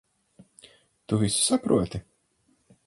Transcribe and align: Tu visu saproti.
Tu 1.13 1.21
visu 1.25 1.45
saproti. 1.51 2.03